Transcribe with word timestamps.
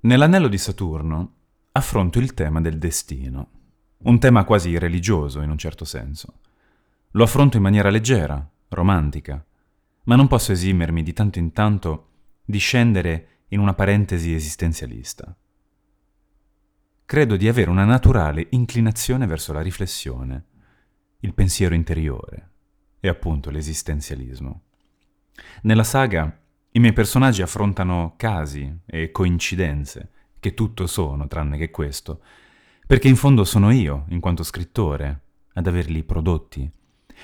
Nell'anello 0.00 0.46
di 0.46 0.58
Saturno 0.58 1.32
affronto 1.72 2.20
il 2.20 2.32
tema 2.32 2.60
del 2.60 2.78
destino, 2.78 3.50
un 4.04 4.20
tema 4.20 4.44
quasi 4.44 4.78
religioso 4.78 5.40
in 5.40 5.50
un 5.50 5.58
certo 5.58 5.84
senso. 5.84 6.34
Lo 7.12 7.24
affronto 7.24 7.56
in 7.56 7.64
maniera 7.64 7.90
leggera, 7.90 8.48
romantica, 8.68 9.44
ma 10.04 10.14
non 10.14 10.28
posso 10.28 10.52
esimermi 10.52 11.02
di 11.02 11.12
tanto 11.12 11.40
in 11.40 11.50
tanto 11.50 12.10
di 12.44 12.58
scendere 12.58 13.28
in 13.48 13.58
una 13.58 13.74
parentesi 13.74 14.32
esistenzialista. 14.32 15.36
Credo 17.04 17.36
di 17.36 17.48
avere 17.48 17.68
una 17.68 17.84
naturale 17.84 18.46
inclinazione 18.50 19.26
verso 19.26 19.52
la 19.52 19.62
riflessione, 19.62 20.44
il 21.20 21.34
pensiero 21.34 21.74
interiore 21.74 22.50
e 23.00 23.08
appunto 23.08 23.50
l'esistenzialismo. 23.50 24.62
Nella 25.62 25.84
saga 25.84 26.40
i 26.78 26.80
miei 26.80 26.92
personaggi 26.92 27.42
affrontano 27.42 28.14
casi 28.16 28.72
e 28.86 29.10
coincidenze, 29.10 30.10
che 30.38 30.54
tutto 30.54 30.86
sono 30.86 31.26
tranne 31.26 31.58
che 31.58 31.70
questo, 31.70 32.22
perché 32.86 33.08
in 33.08 33.16
fondo 33.16 33.42
sono 33.42 33.72
io, 33.72 34.04
in 34.10 34.20
quanto 34.20 34.44
scrittore, 34.44 35.22
ad 35.54 35.66
averli 35.66 36.04
prodotti. 36.04 36.70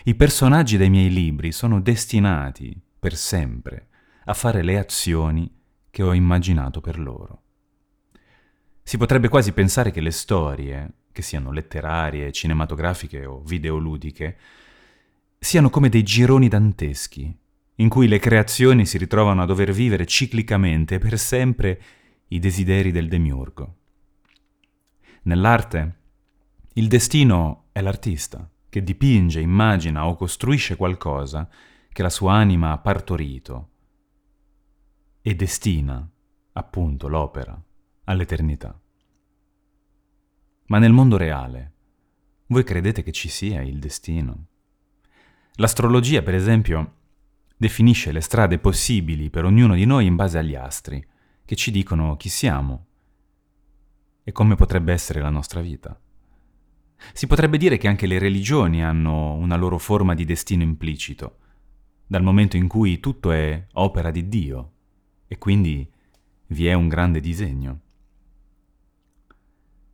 I 0.05 0.15
personaggi 0.17 0.77
dei 0.77 0.91
miei 0.91 1.09
libri 1.09 1.53
sono 1.53 1.81
destinati, 1.81 2.77
per 2.98 3.15
sempre, 3.15 3.87
a 4.25 4.35
fare 4.35 4.62
le 4.62 4.77
azioni 4.77 5.48
che 5.89 6.03
ho 6.03 6.12
immaginato 6.12 6.81
per 6.81 6.98
loro. 6.98 7.43
Si 8.83 8.97
potrebbe 8.97 9.29
quasi 9.29 9.53
pensare 9.53 9.93
che 9.93 10.01
le 10.01 10.11
storie, 10.11 10.95
che 11.12 11.23
siano 11.23 11.53
letterarie, 11.53 12.33
cinematografiche 12.33 13.25
o 13.25 13.41
videoludiche, 13.41 14.37
siano 15.39 15.71
come 15.71 15.89
dei 15.89 16.03
gironi 16.03 16.48
danteschi, 16.48 17.39
in 17.77 17.88
cui 17.88 18.06
le 18.06 18.19
creazioni 18.19 18.87
si 18.87 18.98
ritrovano 18.98 19.42
a 19.42 19.46
dover 19.46 19.73
vivere 19.73 20.06
ciclicamente 20.06 20.98
per 20.98 21.19
sempre 21.19 21.83
i 22.28 22.38
desideri 22.38 22.92
del 22.92 23.09
demiurgo. 23.09 23.77
Nell'arte, 25.23 25.98
il 26.75 26.89
destino 26.89 27.66
è 27.72 27.81
l'artista, 27.81 28.48
che 28.69 28.83
dipinge, 28.83 29.41
immagina 29.41 30.06
o 30.06 30.16
costruisce 30.16 30.77
qualcosa 30.77 31.48
che 31.89 32.03
la 32.03 32.11
sua 32.11 32.34
anima 32.34 32.72
ha 32.72 32.78
partorito 32.78 33.69
e 35.22 35.34
destina, 35.34 36.06
appunto, 36.53 37.09
l'opera 37.09 37.61
all'eternità. 38.05 38.78
Ma 40.66 40.78
nel 40.78 40.92
mondo 40.92 41.16
reale, 41.16 41.72
voi 42.47 42.64
credete 42.64 43.03
che 43.03 43.12
ci 43.12 43.28
sia 43.28 43.62
il 43.62 43.78
destino? 43.78 44.47
L'astrologia, 45.55 46.22
per 46.22 46.34
esempio, 46.34 46.94
definisce 47.56 48.12
le 48.12 48.20
strade 48.20 48.58
possibili 48.58 49.30
per 49.30 49.44
ognuno 49.44 49.74
di 49.74 49.84
noi 49.84 50.06
in 50.06 50.16
base 50.16 50.38
agli 50.38 50.55
astri, 50.55 51.05
che 51.44 51.56
ci 51.56 51.70
dicono 51.70 52.16
chi 52.16 52.28
siamo 52.28 52.86
e 54.24 54.33
come 54.33 54.55
potrebbe 54.55 54.92
essere 54.92 55.20
la 55.20 55.30
nostra 55.30 55.60
vita. 55.60 55.98
Si 57.12 57.27
potrebbe 57.27 57.58
dire 57.58 57.77
che 57.77 57.88
anche 57.88 58.06
le 58.06 58.19
religioni 58.19 58.82
hanno 58.82 59.34
una 59.34 59.56
loro 59.56 59.78
forma 59.78 60.14
di 60.14 60.25
destino 60.25 60.62
implicito, 60.62 61.38
dal 62.06 62.22
momento 62.22 62.56
in 62.56 62.66
cui 62.66 63.00
tutto 63.00 63.30
è 63.30 63.66
opera 63.72 64.10
di 64.10 64.28
Dio 64.28 64.72
e 65.27 65.36
quindi 65.36 65.88
vi 66.48 66.66
è 66.66 66.72
un 66.72 66.88
grande 66.88 67.20
disegno. 67.20 67.80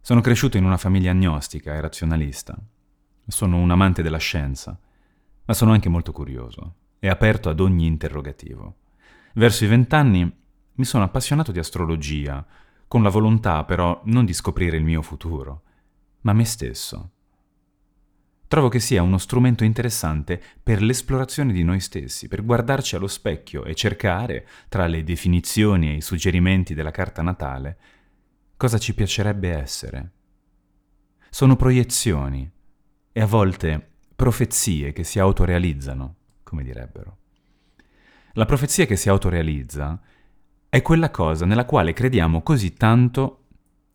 Sono 0.00 0.20
cresciuto 0.20 0.56
in 0.56 0.64
una 0.64 0.76
famiglia 0.76 1.10
agnostica 1.10 1.74
e 1.74 1.80
razionalista. 1.80 2.56
Sono 3.26 3.58
un 3.58 3.70
amante 3.70 4.02
della 4.02 4.18
scienza, 4.18 4.78
ma 5.44 5.54
sono 5.54 5.72
anche 5.72 5.88
molto 5.88 6.12
curioso 6.12 6.74
e 7.00 7.08
aperto 7.08 7.48
ad 7.48 7.58
ogni 7.58 7.86
interrogativo. 7.86 8.76
Verso 9.34 9.64
i 9.64 9.68
vent'anni 9.68 10.38
mi 10.74 10.84
sono 10.84 11.02
appassionato 11.02 11.50
di 11.50 11.58
astrologia, 11.58 12.46
con 12.86 13.02
la 13.02 13.08
volontà 13.08 13.64
però 13.64 14.00
non 14.04 14.24
di 14.24 14.32
scoprire 14.32 14.76
il 14.76 14.84
mio 14.84 15.02
futuro, 15.02 15.62
ma 16.20 16.32
me 16.32 16.44
stesso. 16.44 17.12
Trovo 18.46 18.68
che 18.68 18.80
sia 18.80 19.02
uno 19.02 19.16
strumento 19.16 19.62
interessante 19.62 20.42
per 20.62 20.82
l'esplorazione 20.82 21.52
di 21.52 21.62
noi 21.62 21.80
stessi, 21.80 22.26
per 22.26 22.44
guardarci 22.44 22.96
allo 22.96 23.06
specchio 23.06 23.64
e 23.64 23.74
cercare, 23.74 24.46
tra 24.68 24.86
le 24.86 25.04
definizioni 25.04 25.90
e 25.90 25.94
i 25.94 26.00
suggerimenti 26.00 26.74
della 26.74 26.90
carta 26.90 27.22
natale, 27.22 27.78
cosa 28.56 28.76
ci 28.78 28.92
piacerebbe 28.92 29.50
essere. 29.50 30.10
Sono 31.30 31.54
proiezioni 31.54 32.50
e 33.12 33.20
a 33.20 33.26
volte 33.26 33.88
profezie 34.16 34.92
che 34.92 35.04
si 35.04 35.20
autorealizzano 35.20 36.16
come 36.50 36.64
direbbero. 36.64 37.18
La 38.32 38.44
profezia 38.44 38.84
che 38.84 38.96
si 38.96 39.08
autorealizza 39.08 40.00
è 40.68 40.82
quella 40.82 41.10
cosa 41.10 41.46
nella 41.46 41.64
quale 41.64 41.92
crediamo 41.92 42.42
così 42.42 42.74
tanto 42.74 43.44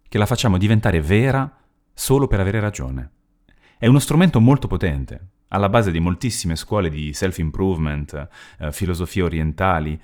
che 0.07 0.17
la 0.17 0.25
facciamo 0.25 0.57
diventare 0.57 1.01
vera 1.01 1.53
solo 1.93 2.27
per 2.27 2.39
avere 2.39 2.61
ragione. 2.61 3.11
È 3.77 3.87
uno 3.87 3.99
strumento 3.99 4.39
molto 4.39 4.67
potente, 4.67 5.31
alla 5.49 5.67
base 5.67 5.91
di 5.91 5.99
moltissime 5.99 6.55
scuole 6.55 6.89
di 6.89 7.11
self-improvement, 7.11 8.29
eh, 8.59 8.71
filosofie 8.71 9.23
orientali, 9.23 10.01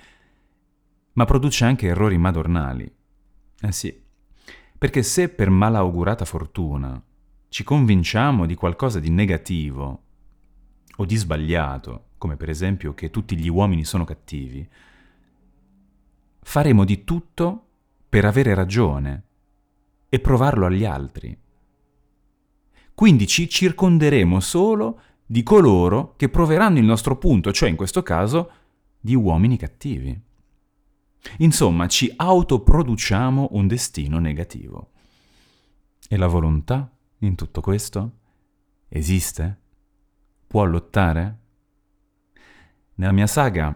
ma 1.14 1.24
produce 1.24 1.64
anche 1.64 1.88
errori 1.88 2.18
madornali. 2.18 2.94
Eh 3.62 3.72
sì, 3.72 3.98
perché 4.78 5.04
se 5.04 5.30
per 5.30 5.50
malaugurata 5.50 6.26
fortuna 6.26 7.02
ci 7.48 7.64
convinciamo 7.64 8.46
di 8.46 8.56
qualcosa 8.56 9.00
di 9.00 9.10
negativo 9.10 10.04
o 10.98 11.06
di 11.06 11.16
sbagliato, 11.16 12.08
come 12.22 12.38
per 12.38 12.52
esempio 12.52 12.94
che 12.94 13.10
tutti 13.10 13.36
gli 13.36 13.50
uomini 13.50 13.84
sono 13.84 14.04
cattivi, 14.04 14.70
faremo 16.40 16.86
di 16.86 17.04
tutto 17.04 17.66
per 18.08 18.26
avere 18.26 18.54
ragione 18.54 19.24
e 20.08 20.20
provarlo 20.20 20.68
agli 20.68 20.86
altri. 20.86 21.36
Quindi 22.94 23.26
ci 23.26 23.50
circonderemo 23.50 24.40
solo 24.40 25.02
di 25.26 25.42
coloro 25.42 26.14
che 26.16 26.30
proveranno 26.30 26.78
il 26.78 26.86
nostro 26.86 27.18
punto, 27.18 27.52
cioè 27.52 27.70
in 27.70 27.76
questo 27.76 28.04
caso 28.04 28.52
di 29.00 29.16
uomini 29.16 29.58
cattivi. 29.58 30.22
Insomma, 31.40 31.88
ci 31.88 32.14
autoproduciamo 32.16 33.48
un 33.54 33.66
destino 33.66 34.20
negativo. 34.20 34.92
E 36.08 36.18
la 36.18 36.28
volontà 36.28 36.88
in 37.22 37.34
tutto 37.34 37.62
questo? 37.62 38.12
Esiste? 38.90 39.60
Può 40.46 40.64
lottare? 40.66 41.41
Nella 43.02 43.14
mia 43.14 43.26
saga 43.26 43.76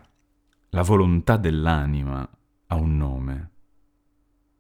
la 0.69 0.83
volontà 0.83 1.37
dell'anima 1.37 2.29
ha 2.67 2.75
un 2.75 2.95
nome. 2.95 3.49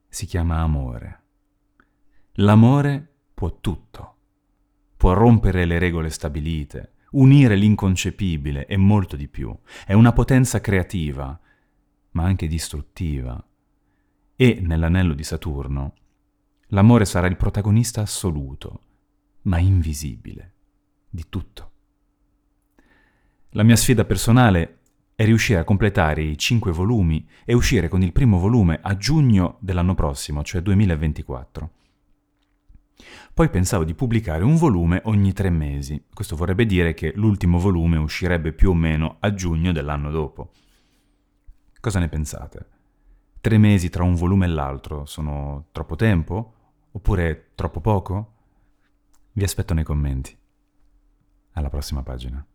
Si 0.09 0.25
chiama 0.25 0.61
amore. 0.61 1.21
L'amore 2.37 3.17
può 3.35 3.59
tutto. 3.59 4.15
Può 4.97 5.13
rompere 5.13 5.65
le 5.65 5.77
regole 5.77 6.09
stabilite, 6.09 6.93
unire 7.11 7.55
l'inconcepibile 7.55 8.65
e 8.65 8.75
molto 8.75 9.15
di 9.15 9.27
più. 9.27 9.55
È 9.85 9.93
una 9.93 10.13
potenza 10.13 10.59
creativa, 10.61 11.39
ma 12.13 12.23
anche 12.23 12.47
distruttiva. 12.47 13.39
E 14.35 14.59
nell'anello 14.61 15.13
di 15.13 15.23
Saturno 15.23 15.93
l'amore 16.69 17.05
sarà 17.05 17.27
il 17.27 17.37
protagonista 17.37 18.01
assoluto, 18.01 18.81
ma 19.43 19.59
invisibile, 19.59 20.53
di 21.07 21.25
tutto. 21.29 21.73
La 23.55 23.63
mia 23.63 23.77
sfida 23.77 24.03
personale 24.03 24.79
è 25.15 25.23
riuscire 25.23 25.59
a 25.59 25.63
completare 25.63 26.21
i 26.21 26.37
cinque 26.37 26.73
volumi 26.73 27.25
e 27.45 27.53
uscire 27.53 27.87
con 27.87 28.01
il 28.01 28.11
primo 28.11 28.37
volume 28.37 28.79
a 28.81 28.97
giugno 28.97 29.59
dell'anno 29.61 29.95
prossimo, 29.95 30.43
cioè 30.43 30.59
2024. 30.59 31.71
Poi 33.33 33.49
pensavo 33.49 33.85
di 33.85 33.93
pubblicare 33.93 34.43
un 34.43 34.57
volume 34.57 34.99
ogni 35.05 35.31
tre 35.31 35.49
mesi. 35.49 36.03
Questo 36.13 36.35
vorrebbe 36.35 36.65
dire 36.65 36.93
che 36.93 37.13
l'ultimo 37.15 37.57
volume 37.57 37.95
uscirebbe 37.95 38.51
più 38.51 38.71
o 38.71 38.73
meno 38.73 39.15
a 39.21 39.33
giugno 39.33 39.71
dell'anno 39.71 40.11
dopo. 40.11 40.51
Cosa 41.79 41.99
ne 41.99 42.09
pensate? 42.09 42.65
Tre 43.39 43.57
mesi 43.57 43.89
tra 43.89 44.03
un 44.03 44.15
volume 44.15 44.47
e 44.47 44.49
l'altro 44.49 45.05
sono 45.05 45.67
troppo 45.71 45.95
tempo? 45.95 46.53
Oppure 46.91 47.51
troppo 47.55 47.79
poco? 47.79 48.33
Vi 49.31 49.45
aspetto 49.45 49.73
nei 49.73 49.85
commenti. 49.85 50.37
Alla 51.53 51.69
prossima 51.69 52.03
pagina. 52.03 52.45